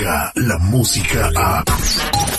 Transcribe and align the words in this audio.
la 0.00 0.58
música 0.58 1.30
a... 1.36 1.62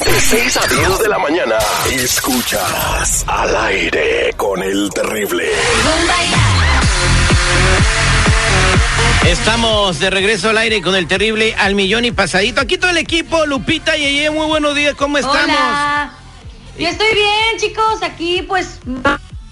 De 0.04 0.20
6 0.20 0.58
a 0.58 0.68
10 0.68 1.00
de 1.00 1.10
la 1.10 1.20
mañana, 1.20 1.58
escuchas 1.92 3.24
al 3.28 3.56
aire 3.56 4.34
con 4.36 4.64
el 4.64 4.90
terrible. 4.90 5.46
Estamos 9.28 10.00
de 10.00 10.10
regreso 10.10 10.50
al 10.50 10.58
aire 10.58 10.82
con 10.82 10.96
el 10.96 11.08
terrible 11.08 11.54
al 11.56 11.76
millón 11.76 12.06
y 12.06 12.12
pasadito. 12.12 12.62
Aquí 12.62 12.78
todo 12.78 12.90
el 12.92 12.98
equipo, 12.98 13.46
Lupita 13.46 13.96
y 13.96 14.02
Yeye, 14.02 14.32
muy 14.32 14.48
buenos 14.48 14.76
días, 14.76 14.96
¿cómo 14.96 15.20
estamos? 15.20 15.44
Hola. 15.44 16.14
Yo 16.80 16.88
estoy 16.88 17.14
bien, 17.14 17.58
chicos. 17.60 18.02
Aquí, 18.02 18.42
pues, 18.42 18.80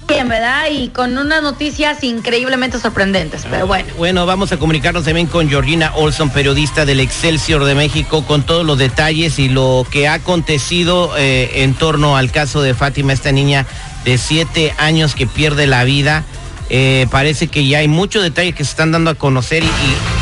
bien, 0.09 0.27
¿verdad? 0.27 0.65
Y 0.71 0.89
con 0.89 1.17
unas 1.17 1.41
noticias 1.41 2.03
increíblemente 2.03 2.79
sorprendentes, 2.79 3.45
pero 3.49 3.67
bueno. 3.67 3.93
Bueno, 3.97 4.25
vamos 4.25 4.51
a 4.51 4.57
comunicarnos 4.57 5.05
también 5.05 5.27
con 5.27 5.47
Georgina 5.47 5.93
Olson, 5.95 6.31
periodista 6.31 6.85
del 6.85 6.99
Excelsior 6.99 7.63
de 7.63 7.75
México, 7.75 8.25
con 8.25 8.43
todos 8.43 8.65
los 8.65 8.77
detalles 8.77 9.39
y 9.39 9.49
lo 9.49 9.85
que 9.89 10.07
ha 10.07 10.13
acontecido 10.13 11.15
eh, 11.17 11.63
en 11.63 11.75
torno 11.75 12.17
al 12.17 12.31
caso 12.31 12.61
de 12.61 12.73
Fátima, 12.73 13.13
esta 13.13 13.31
niña 13.31 13.65
de 14.03 14.17
siete 14.17 14.73
años 14.77 15.15
que 15.15 15.27
pierde 15.27 15.67
la 15.67 15.83
vida. 15.83 16.23
Eh, 16.71 17.07
parece 17.09 17.47
que 17.47 17.65
ya 17.65 17.79
hay 17.79 17.87
muchos 17.87 18.21
detalles 18.21 18.53
que 18.53 18.63
se 18.63 18.71
están 18.71 18.91
dando 18.91 19.11
a 19.11 19.15
conocer 19.15 19.63
y, 19.63 19.67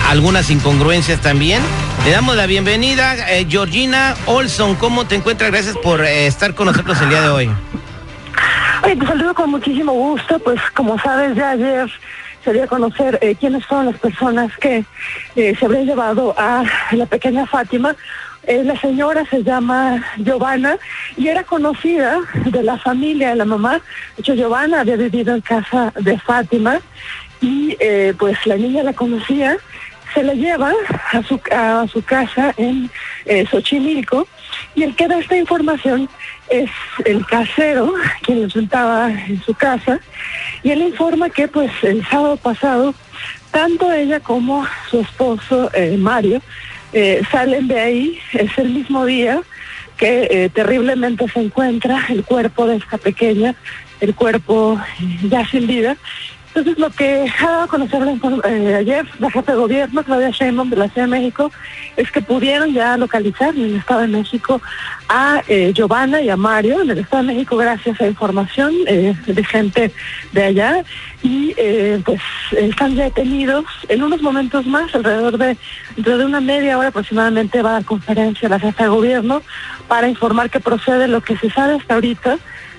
algunas 0.08 0.50
incongruencias 0.50 1.22
también. 1.22 1.62
Le 2.06 2.12
damos 2.12 2.36
la 2.36 2.46
bienvenida, 2.46 3.16
eh, 3.30 3.46
Georgina 3.50 4.16
Olson. 4.26 4.76
¿Cómo 4.76 5.06
te 5.06 5.16
encuentras? 5.16 5.52
Gracias 5.52 5.76
por 5.78 6.06
estar 6.06 6.56
con 6.56 6.68
nosotros 6.68 6.98
el 7.02 7.10
día 7.10 7.22
de 7.22 7.30
hoy. 7.30 7.50
Saludo 8.88 9.34
con 9.34 9.52
muchísimo 9.52 9.92
gusto. 9.92 10.40
Pues 10.40 10.62
como 10.74 10.98
sabes, 11.00 11.36
ya 11.36 11.50
ayer 11.52 11.92
se 12.42 12.54
dio 12.54 12.64
a 12.64 12.68
conocer 12.68 13.20
eh, 13.22 13.36
quiénes 13.38 13.66
fueron 13.66 13.88
las 13.88 14.00
personas 14.00 14.56
que 14.60 14.86
eh, 15.36 15.56
se 15.60 15.66
habrían 15.66 15.88
llevado 15.88 16.34
a 16.38 16.64
la 16.92 17.06
pequeña 17.06 17.46
Fátima. 17.46 17.98
Eh, 18.44 18.64
la 18.64 18.80
señora 18.80 19.26
se 19.30 19.44
llama 19.44 20.02
Giovanna 20.20 20.78
y 21.18 21.28
era 21.28 21.44
conocida 21.44 22.20
de 22.46 22.64
la 22.64 22.78
familia 22.78 23.32
de 23.32 23.36
la 23.36 23.44
mamá. 23.44 23.74
De 24.16 24.22
hecho, 24.22 24.36
Giovanna 24.36 24.80
había 24.80 24.96
vivido 24.96 25.36
en 25.36 25.42
casa 25.42 25.92
de 26.00 26.18
Fátima 26.20 26.80
y 27.42 27.76
pues 28.18 28.38
la 28.46 28.56
niña 28.56 28.84
la 28.84 28.94
conocía. 28.94 29.58
Se 30.14 30.24
la 30.24 30.34
lleva 30.34 30.72
a 31.12 31.22
su, 31.24 31.42
a 31.52 31.86
su 31.92 32.02
casa 32.04 32.54
en 32.56 32.90
Xochimilco 33.52 34.26
y 34.76 34.84
el 34.84 34.96
que 34.96 35.08
da 35.08 35.20
esta 35.20 35.38
información 35.38 36.10
es 36.50 36.70
el 37.06 37.26
casero 37.26 37.94
quien 38.22 38.42
le 38.42 38.50
sentaba 38.50 39.10
en 39.12 39.42
su 39.44 39.54
casa 39.54 40.00
y 40.64 40.72
él 40.72 40.82
informa 40.82 41.30
que 41.30 41.48
pues 41.48 41.72
el 41.84 42.06
sábado 42.08 42.38
pasado 42.38 42.94
tanto 43.52 43.92
ella 43.92 44.20
como 44.20 44.66
su 44.90 45.02
esposo 45.02 45.70
eh, 45.74 45.98
Mario 45.98 46.42
eh, 46.94 47.22
salen 47.32 47.68
de 47.68 47.80
ahí, 47.80 48.20
es 48.34 48.58
el 48.58 48.70
mismo 48.70 49.06
día 49.06 49.42
que 49.98 50.28
eh, 50.30 50.50
terriblemente 50.50 51.28
se 51.28 51.42
encuentra 51.42 52.06
el 52.10 52.24
cuerpo 52.24 52.68
de 52.68 52.78
esta 52.78 52.98
pequeña, 52.98 53.56
el 54.00 54.16
cuerpo 54.16 54.80
ya 55.24 55.46
sin 55.48 55.68
vida. 55.68 55.98
Entonces 56.58 56.80
lo 56.80 56.90
que 56.90 57.32
ha 57.40 57.52
dado 57.52 57.64
a 57.66 57.68
conocer 57.68 58.02
eh, 58.46 58.74
ayer 58.74 59.06
la 59.20 59.30
jefa 59.30 59.52
de 59.52 59.60
gobierno, 59.60 60.04
Claudia 60.04 60.32
Sheinbaum 60.32 60.72
de 60.72 60.78
la 60.78 60.90
Ciudad 60.90 61.08
de 61.08 61.12
México, 61.12 61.52
es 61.96 62.12
que 62.12 62.20
pudieron 62.20 62.74
ya 62.74 62.98
localizar 62.98 63.56
en 63.56 63.66
el 63.66 63.76
Estado 63.76 64.02
de 64.02 64.08
México 64.08 64.60
a 65.08 65.44
eh, 65.48 65.72
Giovanna 65.76 66.20
y 66.20 66.30
a 66.30 66.36
Mario 66.36 66.82
en 66.82 66.90
el 66.90 66.98
Estado 66.98 67.22
de 67.22 67.34
México 67.34 67.58
gracias 67.58 68.02
a 68.02 68.08
información 68.08 68.74
eh, 68.88 69.16
de 69.28 69.44
gente 69.44 69.92
de 70.32 70.44
allá. 70.44 70.84
Y 71.22 71.54
eh, 71.58 72.02
pues 72.04 72.22
están 72.52 72.96
ya 72.96 73.04
detenidos. 73.04 73.66
En 73.88 74.02
unos 74.02 74.24
momentos 74.24 74.66
más, 74.66 74.96
alrededor 74.96 75.38
de 75.38 75.58
de 75.96 76.26
una 76.26 76.42
media 76.42 76.78
hora 76.80 76.88
aproximadamente 76.88 77.62
va 77.62 77.70
a 77.70 77.74
dar 77.74 77.86
conferencia 77.86 78.50
la 78.50 78.60
jefa 78.60 78.84
de 78.84 78.90
gobierno 78.90 79.44
para 79.88 80.08
informar 80.08 80.50
que 80.50 80.60
procede 80.60 81.08
lo 81.08 81.22
que 81.22 81.38
se 81.38 81.52
sabe 81.52 81.76
hasta 81.76 81.96
ahorita 81.96 82.38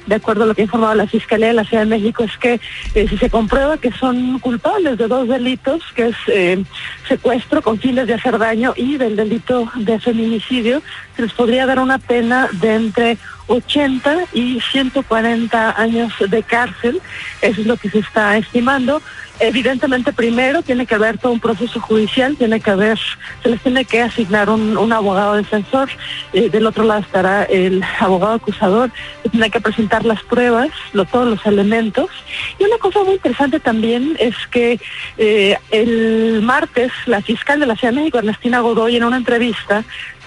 de 0.08 0.14
acuerdo 0.14 0.44
a 0.44 0.46
lo 0.46 0.54
que 0.54 0.62
ha 0.62 0.64
informado 0.64 0.94
la 0.94 1.06
Fiscalía 1.06 1.48
de 1.48 1.52
la 1.52 1.64
Ciudad 1.64 1.82
de 1.82 1.90
México, 1.90 2.24
es 2.24 2.36
que 2.38 2.60
eh, 2.94 3.06
si 3.08 3.18
se 3.18 3.28
comprueba 3.28 3.76
que 3.76 3.92
son 3.92 4.38
culpables 4.38 4.96
de 4.96 5.06
dos 5.06 5.28
delitos, 5.28 5.82
que 5.94 6.08
es 6.08 6.16
eh, 6.28 6.64
secuestro 7.06 7.60
con 7.60 7.78
fines 7.78 8.06
de 8.06 8.14
hacer 8.14 8.38
daño 8.38 8.72
y 8.74 8.96
del 8.96 9.16
delito 9.16 9.70
de 9.74 10.00
feminicidio, 10.00 10.82
se 11.14 11.22
les 11.22 11.32
podría 11.32 11.66
dar 11.66 11.78
una 11.78 11.98
pena 11.98 12.48
de 12.52 12.74
entre 12.74 13.18
80 13.48 14.24
y 14.32 14.60
140 14.60 15.80
años 15.80 16.12
de 16.28 16.42
cárcel. 16.42 17.00
Eso 17.42 17.60
es 17.60 17.66
lo 17.66 17.76
que 17.76 17.90
se 17.90 17.98
está 17.98 18.36
estimando. 18.36 19.02
Evidentemente, 19.40 20.12
primero 20.12 20.62
tiene 20.62 20.84
que 20.84 20.96
haber 20.96 21.16
todo 21.18 21.30
un 21.30 21.38
proceso 21.38 21.80
judicial, 21.80 22.34
tiene 22.36 22.60
que 22.60 22.70
haber, 22.72 22.98
se 23.40 23.48
les 23.48 23.60
tiene 23.60 23.84
que 23.84 24.02
asignar 24.02 24.50
un, 24.50 24.92
abogado 24.92 25.34
defensor, 25.34 25.88
eh, 26.32 26.50
del 26.50 26.66
otro 26.66 26.82
lado 26.82 27.00
estará 27.02 27.44
el 27.44 27.84
abogado 28.00 28.32
acusador, 28.34 28.90
se 29.22 29.28
tiene 29.28 29.48
que 29.48 29.60
presentar 29.60 30.04
las 30.04 30.20
pruebas, 30.24 30.70
lo- 30.92 31.04
todos 31.04 31.28
los 31.28 31.46
elementos. 31.46 32.10
Y 32.58 32.64
una 32.64 32.78
cosa 32.78 33.04
muy 33.04 33.14
interesante 33.14 33.60
también 33.60 34.16
es 34.18 34.34
que 34.50 34.80
eh, 35.18 35.56
el 35.70 36.42
martes 36.42 36.90
la 37.06 37.22
fiscal 37.22 37.60
de 37.60 37.66
la 37.66 37.76
Ciudad 37.76 37.92
de 37.94 38.00
México, 38.00 38.18
Ernestina 38.18 38.58
Godoy, 38.58 38.96
en 38.96 39.04
una 39.04 39.18
entrevista, 39.18 39.84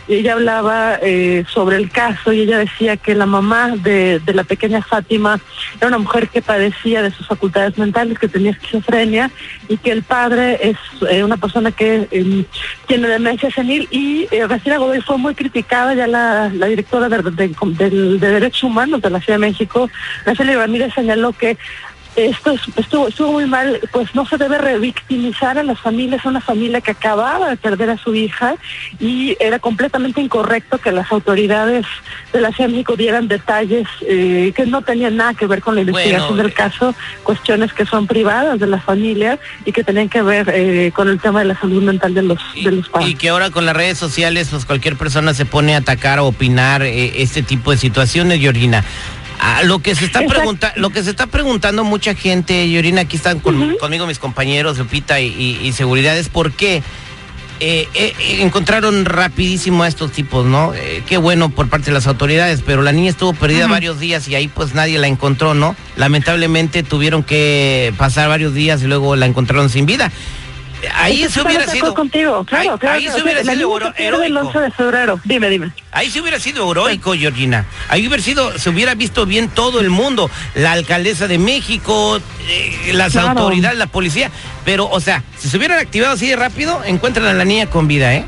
ella 0.07 0.33
hablaba 0.33 0.97
eh, 1.01 1.45
sobre 1.53 1.77
el 1.77 1.89
caso 1.89 2.33
y 2.33 2.41
ella 2.41 2.57
decía 2.57 2.97
que 2.97 3.15
la 3.15 3.25
mamá 3.25 3.75
de, 3.77 4.21
la 4.33 4.43
pequeña 4.43 4.81
Fátima 4.81 5.39
era 5.77 5.87
una 5.87 5.97
mujer 5.99 6.27
que 6.29 6.41
padecía 6.41 7.01
de 7.01 7.11
sus 7.11 7.27
facultades 7.27 7.77
mentales, 7.77 8.19
que 8.19 8.27
tenía 8.27 8.51
esquizofrenia 8.51 9.31
y 9.69 9.77
que 9.77 9.91
el 9.91 10.03
padre 10.03 10.59
es 10.61 10.77
eh, 11.09 11.23
una 11.23 11.37
persona 11.37 11.71
que 11.71 12.07
eh, 12.11 12.45
tiene 12.87 13.07
demencia 13.07 13.49
senil 13.51 13.87
y 13.91 14.23
eh, 14.31 14.39
Ernestina 14.39 14.77
Godoy 14.77 15.01
fue 15.01 15.17
muy 15.17 15.35
criticada, 15.35 15.93
ya 15.93 16.07
la, 16.07 16.49
directora 16.49 17.07
de, 17.09 17.21
de- 17.31 17.89
de 17.89 18.17
Derechos 18.31 18.63
Humanos 18.63 19.01
de 19.01 19.09
la 19.09 19.19
Ciudad 19.19 19.39
de 19.39 19.47
México, 19.47 19.89
Naceli 20.25 20.55
Ramírez 20.55 20.93
señaló 20.93 21.31
que 21.33 21.57
esto 22.15 22.51
es- 22.51 22.61
estuvo, 22.77 23.07
estuvo 23.07 23.31
muy 23.33 23.45
mal, 23.45 23.79
pues 23.91 24.13
no 24.15 24.25
se 24.25 24.37
debe 24.37 24.57
revictimizar 24.57 25.57
a 25.57 25.63
las 25.63 25.79
familias, 25.79 26.25
a 26.25 26.29
una 26.29 26.41
familia 26.41 26.81
que 26.81 26.91
acababa 26.91 27.49
de 27.49 27.57
perder 27.57 27.89
a 27.89 27.97
su 27.97 28.13
hija 28.15 28.55
y 28.99 29.35
era 29.39 29.59
completamente 29.59 30.21
incorrecto 30.21 30.77
que 30.77 30.91
las 30.91 31.11
autoridades 31.11 31.85
de 32.33 32.41
la 32.41 32.49
Ciudad 32.51 32.67
de 32.69 32.73
México 32.73 32.95
dieran 32.95 33.27
detalles 33.27 33.87
eh, 34.07 34.51
que 34.55 34.65
no 34.65 34.81
tenían 34.81 35.15
nada 35.17 35.33
que 35.33 35.45
ver 35.47 35.61
con 35.61 35.75
la 35.75 35.81
investigación 35.81 36.29
Bueno, 36.29 36.43
del 36.43 36.53
caso, 36.53 36.95
cuestiones 37.23 37.71
que 37.73 37.85
son 37.85 38.07
privadas 38.07 38.59
de 38.59 38.67
la 38.67 38.79
familia 38.81 39.39
y 39.65 39.71
que 39.71 39.83
tenían 39.83 40.09
que 40.09 40.21
ver 40.21 40.49
eh, 40.53 40.91
con 40.93 41.07
el 41.09 41.19
tema 41.19 41.39
de 41.39 41.45
la 41.45 41.59
salud 41.59 41.81
mental 41.83 42.13
de 42.13 42.23
los, 42.23 42.39
de 42.63 42.71
los 42.71 42.87
Y 42.87 42.89
padres. 42.89 43.15
que 43.15 43.29
ahora 43.29 43.49
con 43.51 43.65
las 43.65 43.75
redes 43.75 43.97
sociales, 43.97 44.49
pues 44.51 44.65
cualquier 44.65 44.97
persona 44.97 45.33
se 45.33 45.45
pone 45.45 45.75
a 45.75 45.77
atacar 45.79 46.19
o 46.19 46.27
opinar 46.27 46.81
eh, 46.83 47.21
este 47.21 47.41
tipo 47.43 47.71
de 47.71 47.77
situaciones, 47.77 48.39
Georgina. 48.39 48.83
Ah, 49.43 49.63
lo 49.63 49.79
que 49.79 49.95
se 49.95 50.05
está 50.05 50.21
preguntando, 50.21 50.79
lo 50.79 50.91
que 50.91 51.03
se 51.03 51.09
está 51.09 51.25
preguntando 51.25 51.83
mucha 51.83 52.13
gente, 52.13 52.67
Georgina, 52.67 53.01
aquí 53.01 53.15
están 53.17 53.39
con- 53.39 53.75
conmigo 53.77 54.05
mis 54.05 54.19
compañeros, 54.19 54.77
Lupita 54.77 55.19
y, 55.19 55.27
y- 55.27 55.67
y 55.67 55.71
seguridad, 55.73 56.15
es 56.15 56.29
por 56.29 56.51
qué 56.51 56.83
eh, 57.63 57.87
eh, 57.95 58.13
encontraron 58.39 59.05
rapidísimo 59.05 59.83
a 59.83 59.87
estos 59.87 60.11
tipos, 60.11 60.45
¿no? 60.45 60.73
Eh, 60.73 61.03
qué 61.07 61.17
bueno 61.17 61.49
por 61.49 61.69
parte 61.69 61.87
de 61.87 61.91
las 61.93 62.07
autoridades, 62.07 62.61
pero 62.65 62.81
la 62.81 62.91
niña 62.91 63.09
estuvo 63.09 63.33
perdida 63.33 63.65
varios 63.67 63.99
días 63.99 64.27
y 64.27 64.33
ahí 64.35 64.47
pues 64.47 64.73
nadie 64.75 64.97
la 64.99 65.07
encontró, 65.07 65.53
¿no? 65.53 65.75
Lamentablemente 65.95 66.81
tuvieron 66.83 67.23
que 67.23 67.93
pasar 67.97 68.29
varios 68.29 68.53
días 68.55 68.81
y 68.83 68.87
luego 68.87 69.15
la 69.15 69.25
encontraron 69.27 69.69
sin 69.69 69.85
vida. 69.85 70.11
Ahí 70.95 71.27
se 71.29 71.41
hubiera 71.41 71.67
sido 71.67 71.93
contigo, 71.93 72.43
claro, 72.45 72.73
ahí, 72.73 72.79
claro. 72.79 72.97
ahí 72.97 73.07
o 73.07 73.11
se 73.11 73.15
sea, 73.15 73.23
hubiera 73.23 73.43
sido 73.43 73.93
heroico. 73.97 74.39
11 74.39 74.59
de 74.59 74.71
febrero. 74.71 75.19
Dime, 75.23 75.49
dime. 75.49 75.71
Ahí 75.91 76.09
se 76.09 76.21
hubiera 76.21 76.39
sido 76.39 76.71
heroico, 76.71 77.13
Georgina. 77.13 77.65
Ahí 77.89 78.07
hubiera 78.07 78.23
sido, 78.23 78.57
se 78.57 78.69
hubiera 78.69 78.95
visto 78.95 79.25
bien 79.25 79.49
todo 79.49 79.79
el 79.79 79.89
mundo, 79.89 80.29
la 80.55 80.71
alcaldesa 80.71 81.27
de 81.27 81.37
México, 81.37 82.19
eh, 82.47 82.91
las 82.93 83.15
autoridades, 83.15 83.77
la 83.77 83.87
policía. 83.87 84.31
Pero, 84.65 84.89
o 84.89 84.99
sea, 84.99 85.23
si 85.37 85.49
se 85.49 85.57
hubieran 85.57 85.79
activado 85.79 86.13
así 86.13 86.27
de 86.27 86.35
rápido, 86.35 86.81
encuentran 86.85 87.25
a 87.27 87.33
la 87.33 87.45
niña 87.45 87.67
con 87.67 87.87
vida, 87.87 88.13
¿eh? 88.13 88.25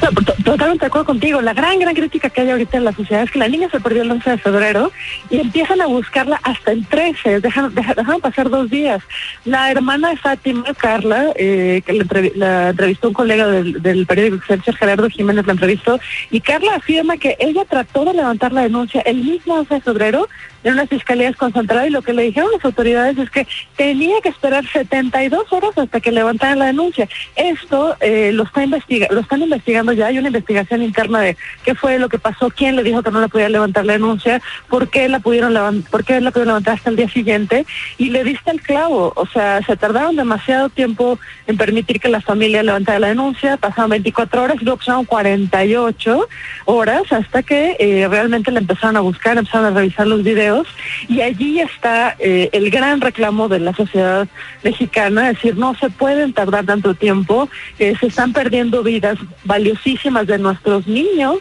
To- 0.00 0.34
totalmente 0.44 0.80
de 0.82 0.86
acuerdo 0.86 1.06
contigo. 1.06 1.40
La 1.40 1.52
gran, 1.54 1.78
gran 1.78 1.94
crítica 1.94 2.30
que 2.30 2.40
hay 2.42 2.50
ahorita 2.50 2.76
en 2.78 2.84
la 2.84 2.92
sociedad 2.92 3.22
es 3.22 3.30
que 3.30 3.38
la 3.38 3.48
niña 3.48 3.68
se 3.70 3.80
perdió 3.80 4.02
el 4.02 4.10
11 4.10 4.30
de 4.30 4.38
febrero 4.38 4.92
y 5.30 5.38
empiezan 5.40 5.80
a 5.80 5.86
buscarla 5.86 6.40
hasta 6.42 6.72
el 6.72 6.86
13. 6.86 7.40
Dejan, 7.40 7.74
deja- 7.74 7.94
dejaron 7.94 8.20
pasar 8.20 8.50
dos 8.50 8.70
días. 8.70 9.02
La 9.44 9.70
hermana 9.70 10.10
de 10.10 10.16
Fátima, 10.16 10.64
Carla, 10.76 11.32
eh, 11.36 11.82
que 11.84 11.92
la, 11.92 12.04
entrevi- 12.04 12.32
la 12.34 12.68
entrevistó 12.70 13.08
un 13.08 13.14
colega 13.14 13.46
del, 13.48 13.82
del 13.82 14.06
periódico 14.06 14.36
Excelsior, 14.36 14.76
Gerardo 14.76 15.08
Jiménez, 15.10 15.46
la 15.46 15.52
entrevistó, 15.52 15.98
y 16.30 16.40
Carla 16.40 16.74
afirma 16.76 17.16
que 17.16 17.36
ella 17.38 17.64
trató 17.64 18.04
de 18.04 18.14
levantar 18.14 18.52
la 18.52 18.62
denuncia 18.62 19.00
el 19.02 19.16
mismo 19.16 19.54
11 19.54 19.74
de 19.74 19.80
febrero 19.80 20.28
en 20.62 20.72
una 20.74 20.86
fiscalía 20.86 21.26
desconcentrada 21.26 21.86
y 21.86 21.90
lo 21.90 22.00
que 22.00 22.14
le 22.14 22.22
dijeron 22.22 22.50
las 22.54 22.64
autoridades 22.64 23.18
es 23.18 23.28
que 23.28 23.46
tenía 23.76 24.16
que 24.22 24.30
esperar 24.30 24.64
72 24.66 25.52
horas 25.52 25.76
hasta 25.76 26.00
que 26.00 26.10
levantaran 26.10 26.58
la 26.58 26.66
denuncia. 26.66 27.06
Esto 27.36 27.96
eh, 28.00 28.30
lo, 28.32 28.44
está 28.44 28.64
investiga 28.64 29.08
lo 29.10 29.20
están 29.20 29.42
investigando 29.42 29.63
investigando 29.64 29.94
ya, 29.94 30.08
hay 30.08 30.18
una 30.18 30.28
investigación 30.28 30.82
interna 30.82 31.20
de 31.20 31.36
qué 31.64 31.74
fue 31.74 31.98
lo 31.98 32.10
que 32.10 32.18
pasó, 32.18 32.50
quién 32.50 32.76
le 32.76 32.82
dijo 32.82 33.02
que 33.02 33.10
no 33.10 33.20
le 33.20 33.28
podía 33.28 33.48
levantar 33.48 33.86
la 33.86 33.94
denuncia, 33.94 34.42
por 34.68 34.88
qué 34.88 35.08
la 35.08 35.20
pudieron 35.20 35.54
levantar, 35.54 35.90
por 35.90 36.04
qué 36.04 36.20
la 36.20 36.30
pudieron 36.30 36.48
levantar 36.48 36.74
hasta 36.74 36.90
el 36.90 36.96
día 36.96 37.08
siguiente, 37.08 37.64
y 37.96 38.10
le 38.10 38.24
diste 38.24 38.50
el 38.50 38.60
clavo, 38.60 39.14
o 39.16 39.26
sea, 39.26 39.62
se 39.64 39.74
tardaron 39.76 40.16
demasiado 40.16 40.68
tiempo 40.68 41.18
en 41.46 41.56
permitir 41.56 41.98
que 41.98 42.10
la 42.10 42.20
familia 42.20 42.62
levantara 42.62 42.98
la 42.98 43.08
denuncia, 43.08 43.56
pasaron 43.56 43.90
24 43.90 44.42
horas 44.42 44.62
luego 44.62 44.76
pasaron 44.76 45.04
48 45.06 46.28
horas 46.66 47.10
hasta 47.10 47.42
que 47.42 47.76
eh, 47.78 48.06
realmente 48.08 48.50
la 48.50 48.60
empezaron 48.60 48.96
a 48.98 49.00
buscar, 49.00 49.38
empezaron 49.38 49.66
a 49.66 49.78
revisar 49.78 50.06
los 50.06 50.22
videos, 50.22 50.68
y 51.08 51.22
allí 51.22 51.60
está 51.60 52.16
eh, 52.18 52.50
el 52.52 52.70
gran 52.70 53.00
reclamo 53.00 53.48
de 53.48 53.60
la 53.60 53.72
sociedad 53.72 54.28
mexicana, 54.62 55.30
es 55.30 55.36
decir, 55.36 55.56
no 55.56 55.74
se 55.74 55.88
pueden 55.88 56.34
tardar 56.34 56.66
tanto 56.66 56.94
tiempo, 56.94 57.48
eh, 57.78 57.94
se 57.98 58.08
están 58.08 58.34
perdiendo 58.34 58.82
vidas 58.82 59.18
valiosísimas 59.54 60.26
de 60.26 60.38
nuestros 60.38 60.86
niños 60.88 61.38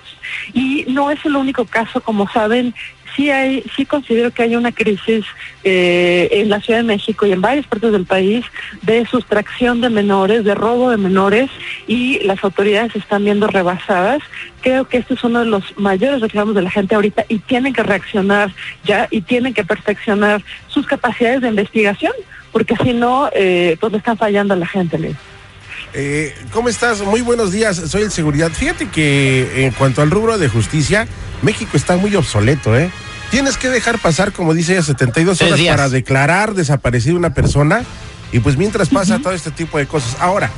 y 0.53 0.85
no 0.87 1.09
es 1.09 1.19
el 1.25 1.35
único 1.35 1.65
caso, 1.65 1.99
como 1.99 2.29
saben, 2.29 2.75
sí 3.15 3.31
hay, 3.31 3.63
sí 3.75 3.85
considero 3.85 4.29
que 4.29 4.43
hay 4.43 4.55
una 4.55 4.71
crisis 4.71 5.25
eh, 5.63 6.29
en 6.31 6.49
la 6.49 6.59
Ciudad 6.61 6.79
de 6.79 6.91
México 6.95 7.25
y 7.25 7.31
en 7.31 7.41
varias 7.41 7.65
partes 7.65 7.91
del 7.91 8.05
país 8.05 8.45
de 8.83 9.05
sustracción 9.07 9.81
de 9.81 9.89
menores, 9.89 10.43
de 10.43 10.53
robo 10.53 10.91
de 10.91 10.97
menores 10.97 11.49
y 11.87 12.19
las 12.19 12.43
autoridades 12.43 12.95
están 12.95 13.25
viendo 13.25 13.47
rebasadas. 13.47 14.21
Creo 14.61 14.87
que 14.87 14.97
este 14.97 15.15
es 15.15 15.23
uno 15.23 15.39
de 15.39 15.45
los 15.45 15.63
mayores 15.77 16.21
reclamos 16.21 16.53
de 16.53 16.61
la 16.61 16.69
gente 16.69 16.93
ahorita 16.93 17.25
y 17.29 17.39
tienen 17.39 17.73
que 17.73 17.81
reaccionar 17.81 18.53
ya 18.83 19.07
y 19.09 19.21
tienen 19.21 19.55
que 19.55 19.63
perfeccionar 19.63 20.43
sus 20.67 20.85
capacidades 20.85 21.41
de 21.41 21.49
investigación, 21.49 22.13
porque 22.51 22.75
si 22.83 22.93
no, 22.93 23.29
eh, 23.33 23.75
pues 23.79 23.91
están 23.95 24.17
fallando 24.17 24.53
a 24.53 24.57
la 24.57 24.67
gente. 24.67 25.15
Eh, 25.93 26.33
¿Cómo 26.51 26.69
estás? 26.69 27.01
Muy 27.01 27.21
buenos 27.21 27.51
días, 27.51 27.77
soy 27.87 28.03
el 28.03 28.11
seguridad. 28.11 28.51
Fíjate 28.51 28.89
que 28.89 29.65
en 29.65 29.71
cuanto 29.71 30.01
al 30.01 30.09
rubro 30.09 30.37
de 30.37 30.49
justicia, 30.49 31.07
México 31.41 31.77
está 31.77 31.97
muy 31.97 32.15
obsoleto, 32.15 32.75
¿eh? 32.75 32.89
Tienes 33.29 33.57
que 33.57 33.69
dejar 33.69 33.99
pasar, 33.99 34.31
como 34.31 34.53
dice 34.53 34.73
ella, 34.73 34.83
72 34.83 35.37
Tres 35.37 35.47
horas 35.49 35.59
días. 35.59 35.75
para 35.75 35.89
declarar 35.89 36.53
desaparecida 36.53 37.15
una 37.15 37.33
persona 37.33 37.83
y 38.31 38.39
pues 38.39 38.57
mientras 38.57 38.89
pasa 38.89 39.19
todo 39.19 39.33
este 39.33 39.51
tipo 39.51 39.77
de 39.77 39.85
cosas. 39.85 40.17
Ahora, 40.19 40.49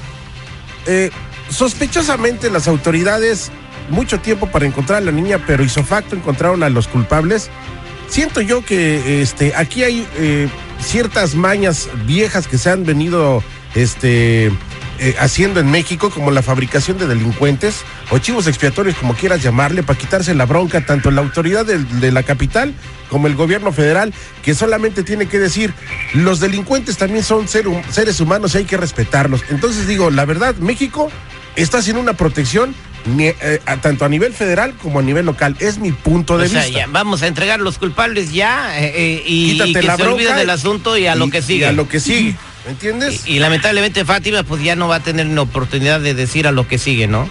eh, 0.85 1.11
sospechosamente 1.49 2.49
las 2.49 2.67
autoridades, 2.67 3.51
mucho 3.89 4.19
tiempo 4.19 4.47
para 4.47 4.65
encontrar 4.65 5.01
a 5.01 5.05
la 5.05 5.11
niña, 5.11 5.43
pero 5.45 5.63
hizo 5.63 5.83
facto 5.83 6.15
encontraron 6.15 6.63
a 6.63 6.69
los 6.69 6.87
culpables. 6.87 7.49
Siento 8.07 8.39
yo 8.39 8.63
que 8.63 9.21
este, 9.21 9.53
aquí 9.55 9.83
hay 9.83 10.07
eh, 10.17 10.47
ciertas 10.81 11.35
mañas 11.35 11.89
viejas 12.05 12.47
que 12.47 12.57
se 12.57 12.69
han 12.69 12.85
venido 12.85 13.43
este, 13.73 14.51
eh, 14.99 15.15
haciendo 15.19 15.59
en 15.59 15.69
México, 15.71 16.09
como 16.09 16.31
la 16.31 16.41
fabricación 16.41 16.97
de 16.97 17.07
delincuentes 17.07 17.83
o 18.11 18.17
chivos 18.19 18.47
expiatorios, 18.47 18.95
como 18.95 19.13
quieras 19.13 19.41
llamarle, 19.43 19.83
para 19.83 19.97
quitarse 19.99 20.33
la 20.35 20.45
bronca 20.45 20.85
tanto 20.85 21.11
la 21.11 21.21
autoridad 21.21 21.65
de, 21.65 22.11
la 22.11 22.23
capital 22.23 22.73
como 23.09 23.27
el 23.27 23.35
gobierno 23.35 23.71
federal, 23.71 24.13
que 24.43 24.55
solamente 24.55 25.03
tiene 25.03 25.27
que 25.27 25.39
decir, 25.39 25.73
los 26.13 26.39
delincuentes 26.39 26.97
también 26.97 27.23
son 27.23 27.47
ser 27.47 27.65
seres 27.89 28.19
humanos 28.19 28.55
y 28.55 28.59
hay 28.59 28.65
que 28.65 28.77
respetarlos. 28.77 29.41
Entonces 29.49 29.87
digo, 29.87 30.09
la 30.11 30.25
verdad, 30.25 30.55
México 30.55 31.11
está 31.55 31.77
haciendo 31.79 32.01
una 32.01 32.13
protección 32.13 32.73
ni- 33.05 33.27
eh, 33.27 33.61
a- 33.65 33.77
tanto 33.77 34.03
a 34.05 34.09
nivel 34.09 34.33
federal 34.33 34.73
como 34.81 34.99
a 34.99 35.01
nivel 35.03 35.25
local. 35.25 35.55
Es 35.59 35.77
mi 35.77 35.91
punto 35.91 36.37
de 36.37 36.47
O 36.47 36.49
sea, 36.49 36.63
vista. 36.65 36.79
ya, 36.79 36.87
vamos 36.87 37.21
a 37.21 37.27
entregar 37.27 37.59
los 37.59 37.77
culpables 37.77 38.33
ya 38.33 38.79
eh, 38.81 38.91
eh, 38.95 39.23
y, 39.25 39.51
Quítate 39.51 39.73
que 39.73 39.81
la 39.83 39.97
se 39.97 40.03
olviden 40.03 40.35
del 40.37 40.49
asunto 40.49 40.97
y 40.97 41.05
a 41.07 41.15
lo 41.15 41.29
que 41.29 41.41
sigue. 41.41 41.67
a 41.67 41.71
lo 41.71 41.87
que 41.87 41.99
sigue. 41.99 42.35
¿Me 42.65 42.71
entiendes? 42.71 43.27
Y, 43.27 43.35
y 43.35 43.39
lamentablemente 43.39 44.03
Fátima 44.05 44.43
pues 44.43 44.63
ya 44.63 44.75
no 44.75 44.87
va 44.87 44.95
a 44.97 44.99
tener 44.99 45.27
la 45.27 45.41
oportunidad 45.41 45.99
de 45.99 46.13
decir 46.13 46.47
a 46.47 46.51
lo 46.51 46.67
que 46.67 46.77
sigue, 46.77 47.07
¿no? 47.07 47.29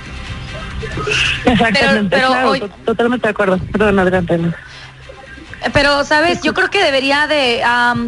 Exactamente, 1.45 2.17
pero 2.17 2.29
claro, 2.29 2.51
hoy- 2.51 2.61
to- 2.61 2.69
totalmente 2.85 3.27
de 3.27 3.31
acuerdo. 3.31 3.59
Perdón, 3.73 3.99
adelante. 3.99 4.35
Ana. 4.35 4.57
Pero, 5.73 6.05
¿sabes? 6.05 6.43
Yo 6.43 6.53
creo 6.53 6.69
que 6.69 6.83
debería 6.85 7.27
de, 7.27 7.63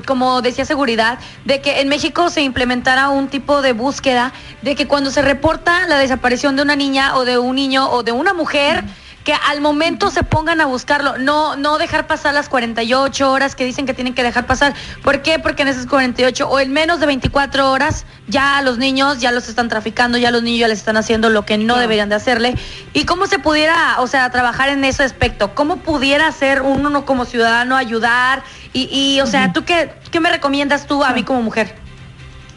como 0.04 0.42
decía 0.42 0.66
seguridad, 0.66 1.18
de 1.46 1.62
que 1.62 1.80
en 1.80 1.88
México 1.88 2.28
se 2.28 2.42
implementara 2.42 3.08
un 3.08 3.28
tipo 3.28 3.62
de 3.62 3.72
búsqueda 3.72 4.32
de 4.60 4.74
que 4.74 4.86
cuando 4.86 5.10
se 5.10 5.22
reporta 5.22 5.86
la 5.86 5.96
desaparición 5.98 6.54
de 6.56 6.62
una 6.62 6.76
niña 6.76 7.16
o 7.16 7.24
de 7.24 7.38
un 7.38 7.56
niño 7.56 7.88
o 7.90 8.02
de 8.02 8.12
una 8.12 8.34
mujer, 8.34 8.84
que 9.26 9.34
al 9.34 9.60
momento 9.60 10.12
se 10.12 10.22
pongan 10.22 10.60
a 10.60 10.66
buscarlo, 10.66 11.18
no, 11.18 11.56
no 11.56 11.78
dejar 11.78 12.06
pasar 12.06 12.32
las 12.32 12.48
48 12.48 13.32
horas 13.32 13.56
que 13.56 13.64
dicen 13.64 13.84
que 13.84 13.92
tienen 13.92 14.14
que 14.14 14.22
dejar 14.22 14.46
pasar. 14.46 14.72
¿Por 15.02 15.20
qué? 15.20 15.40
Porque 15.40 15.62
en 15.62 15.68
esas 15.68 15.86
48 15.86 16.48
o 16.48 16.60
en 16.60 16.72
menos 16.72 17.00
de 17.00 17.06
24 17.06 17.72
horas 17.72 18.06
ya 18.28 18.62
los 18.62 18.78
niños 18.78 19.18
ya 19.18 19.32
los 19.32 19.48
están 19.48 19.68
traficando, 19.68 20.16
ya 20.16 20.30
los 20.30 20.44
niños 20.44 20.60
ya 20.60 20.68
les 20.68 20.78
están 20.78 20.96
haciendo 20.96 21.28
lo 21.28 21.44
que 21.44 21.58
no 21.58 21.76
deberían 21.76 22.08
de 22.08 22.14
hacerle. 22.14 22.54
¿Y 22.92 23.04
cómo 23.04 23.26
se 23.26 23.40
pudiera, 23.40 23.96
o 23.98 24.06
sea, 24.06 24.30
trabajar 24.30 24.68
en 24.68 24.84
ese 24.84 25.02
aspecto? 25.02 25.56
¿Cómo 25.56 25.78
pudiera 25.78 26.30
ser 26.30 26.62
uno 26.62 27.04
como 27.04 27.24
ciudadano 27.24 27.76
ayudar? 27.76 28.44
Y, 28.72 28.88
y 28.92 29.20
o 29.22 29.26
sea, 29.26 29.52
¿tú 29.52 29.64
qué, 29.64 29.92
qué 30.12 30.20
me 30.20 30.30
recomiendas 30.30 30.86
tú 30.86 31.02
a 31.02 31.10
mí 31.10 31.24
como 31.24 31.42
mujer? 31.42 31.74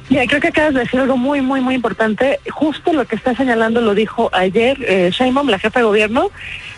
Mira, 0.10 0.26
creo 0.26 0.42
que 0.42 0.48
acabas 0.48 0.74
de 0.74 0.80
decir 0.82 1.00
algo 1.00 1.18
muy, 1.18 1.42
muy, 1.42 1.62
muy 1.62 1.76
importante. 1.76 2.40
Justo 2.50 2.94
lo 2.94 3.06
que 3.06 3.16
está 3.16 3.36
señalando 3.36 3.80
lo 3.80 3.94
dijo 3.94 4.30
ayer 4.34 4.78
eh, 4.82 5.12
Sheinbaum, 5.12 5.48
la 5.48 5.60
jefa 5.60 5.80
de 5.80 5.86
gobierno, 5.86 6.32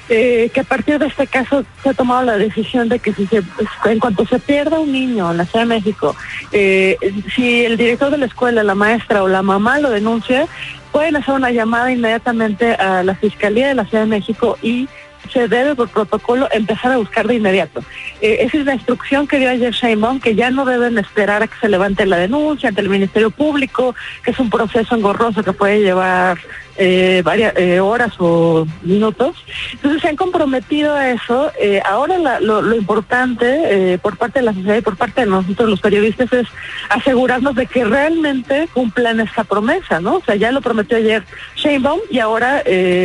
eh, 0.10 0.51
que 0.54 0.60
a 0.60 0.63
partir 0.66 1.00
de 1.00 1.06
este 1.06 1.28
caso 1.28 1.63
se 1.81 1.89
ha 1.89 1.94
tomado 1.94 2.24
la 2.24 2.38
decisión 2.38 2.89
de 2.89 3.00
que 3.00 3.13
si 3.13 3.25
se, 3.28 3.42
en 3.86 4.00
cuanto 4.00 4.25
se 4.25 4.39
pierda 4.39 4.80
un 4.80 4.92
niño 4.92 5.31
en 5.31 5.38
la 5.38 5.45
Ciudad 5.45 5.62
de 5.66 5.75
México, 5.75 6.13
eh, 6.51 6.98
si 7.33 7.63
el 7.63 7.78
director 7.78 8.12
de 8.12 8.18
la 8.18 8.25
escuela, 8.25 8.63
la 8.63 8.75
maestra 8.75 9.24
o 9.24 9.30
la 9.30 9.42
mamá 9.42 9.80
lo 9.80 9.89
denuncia, 9.92 10.48
pueden 10.92 11.16
hacer 11.16 11.34
una 11.34 11.51
llamada 11.51 11.89
inmediatamente 11.89 12.74
a 12.74 13.01
la 13.01 13.16
Fiscalía 13.16 13.69
de 13.69 13.75
la 13.75 13.86
Ciudad 13.86 14.04
de 14.04 14.10
México 14.10 14.57
y 14.62 14.89
se 15.31 15.48
debe 15.48 15.75
por 15.75 15.89
protocolo 15.89 16.48
empezar 16.51 16.92
a 16.92 16.98
buscar 16.98 17.28
de 17.28 17.36
inmediato. 17.36 17.83
Eh, 18.22 18.38
esa 18.42 18.57
es 18.57 18.66
la 18.66 18.75
instrucción 18.75 19.28
que 19.28 19.39
dio 19.39 19.50
ayer 19.50 19.74
Sheinbaum, 19.74 20.19
que 20.19 20.36
ya 20.36 20.51
no 20.51 20.66
deben 20.66 20.98
esperar 20.98 21.44
a 21.44 21.48
que 21.48 21.57
se 21.60 21.69
levante 21.69 22.06
la 22.06 22.18
denuncia 22.18 22.69
ante 22.69 22.81
el 22.81 22.89
Ministerio 22.89 23.31
Público, 23.31 23.95
que 24.24 24.31
es 24.31 24.39
un 24.39 24.50
proceso 24.50 24.95
engorroso 24.95 25.44
que 25.44 25.54
puede 25.54 25.81
llevar 25.81 26.38
eh, 26.83 27.22
varias 27.24 27.54
eh, 27.57 27.80
horas 27.80 28.13
o 28.18 28.66
minutos. 28.81 29.36
Entonces 29.74 30.01
se 30.01 30.07
han 30.07 30.16
comprometido 30.16 30.95
a 30.95 31.12
eso. 31.12 31.51
Eh, 31.60 31.80
ahora 31.86 32.39
lo, 32.39 32.75
importante 32.75 34.00
por 34.01 34.18
parte 34.18 34.39
de 34.39 34.45
la 34.45 34.54
sociedad 34.54 34.77
y 34.77 34.81
por 34.81 34.98
parte 34.98 35.22
de 35.22 35.27
nosotros 35.27 35.69
los 35.69 35.80
periodistas 35.80 36.34
es 36.34 36.48
asegurarnos 36.89 37.53
de 37.53 37.67
que 37.67 37.84
realmente 37.84 38.67
cumplan 38.74 39.20
esa 39.20 39.44
promesa, 39.44 40.00
¿no? 40.00 40.15
O 40.15 40.22
sea, 40.24 40.36
ya 40.36 40.51
lo 40.51 40.62
prometió 40.62 40.98
ayer 40.98 41.24
Sheinbaum 41.56 42.00
y 42.10 42.17
ahora 42.17 42.63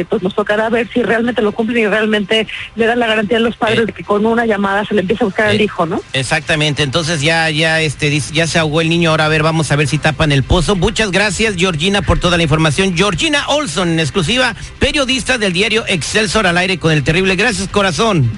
pues 0.08 0.22
nos 0.22 0.34
tocará 0.34 0.70
ver 0.70 0.88
si 0.88 1.02
realmente 1.02 1.42
lo 1.42 1.52
cumplen 1.52 1.84
y 1.84 1.86
realmente 1.86 2.15
le 2.20 2.86
dan 2.86 2.98
la 2.98 3.06
garantía 3.06 3.38
a 3.38 3.40
los 3.40 3.56
padres 3.56 3.80
Eh. 3.80 3.86
de 3.86 3.92
que 3.92 4.04
con 4.04 4.24
una 4.26 4.46
llamada 4.46 4.84
se 4.84 4.94
le 4.94 5.00
empieza 5.02 5.24
a 5.24 5.26
buscar 5.26 5.48
al 5.48 5.60
Eh, 5.60 5.64
hijo, 5.64 5.86
¿no? 5.86 6.00
Exactamente, 6.12 6.82
entonces 6.82 7.20
ya, 7.20 7.50
ya, 7.50 7.80
este, 7.80 8.18
ya 8.32 8.46
se 8.46 8.58
ahogó 8.58 8.80
el 8.80 8.88
niño, 8.88 9.10
ahora 9.10 9.26
a 9.26 9.28
ver, 9.28 9.42
vamos 9.42 9.70
a 9.72 9.76
ver 9.76 9.88
si 9.88 9.98
tapan 9.98 10.32
el 10.32 10.42
pozo. 10.42 10.76
Muchas 10.76 11.10
gracias, 11.10 11.54
Georgina, 11.56 12.02
por 12.02 12.18
toda 12.18 12.36
la 12.36 12.42
información. 12.42 12.96
Georgina 12.96 13.46
Olson, 13.48 13.88
en 13.90 14.00
exclusiva, 14.00 14.54
periodista 14.78 15.38
del 15.38 15.52
diario 15.52 15.84
Excelsior 15.88 16.46
al 16.46 16.58
aire 16.58 16.78
con 16.78 16.92
el 16.92 17.02
terrible. 17.04 17.36
Gracias, 17.36 17.68
corazón. 17.68 18.30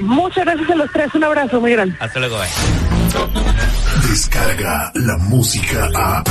Muchas 0.00 0.44
gracias 0.44 0.70
a 0.70 0.74
los 0.74 0.90
tres, 0.92 1.14
un 1.14 1.24
abrazo 1.24 1.60
muy 1.60 1.72
grande. 1.72 1.96
Hasta 2.00 2.18
luego. 2.20 2.38
bye. 2.38 2.48
Descarga 4.08 4.90
la 4.94 5.16
música 5.18 5.88
a. 5.94 6.22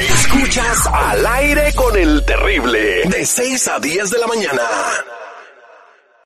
Escuchas 0.00 0.86
al 0.92 1.26
aire 1.26 1.72
con 1.74 1.96
el 1.96 2.24
terrible. 2.24 3.02
De 3.08 3.24
6 3.26 3.68
a 3.68 3.78
10 3.78 4.10
de 4.10 4.18
la 4.18 4.26
mañana. 4.26 4.62